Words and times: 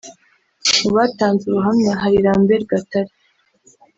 Mu 0.81 0.89
batanze 0.97 1.43
ubuhamya 1.49 1.91
hari 2.01 2.17
Lambert 2.25 2.63
Gatare 2.71 3.11